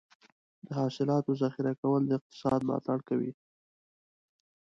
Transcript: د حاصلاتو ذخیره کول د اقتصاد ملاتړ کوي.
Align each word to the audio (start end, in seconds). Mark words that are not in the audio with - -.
د 0.65 0.67
حاصلاتو 0.79 1.31
ذخیره 1.41 1.73
کول 1.81 2.01
د 2.05 2.11
اقتصاد 2.19 2.59
ملاتړ 2.67 2.99
کوي. 3.09 3.31